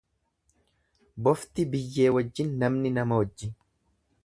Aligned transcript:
Bofti 1.27 1.67
biyyee 1.75 2.09
wajjin 2.17 2.51
namni 2.63 2.95
nama 2.99 3.21
wajjin. 3.23 3.57